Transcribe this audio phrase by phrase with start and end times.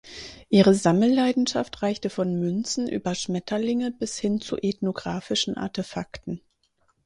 [0.49, 6.41] Ihre Sammelleidenschaft reichte von Münzen über Schmetterlinge bis hin zu ethnografischen Artefakten.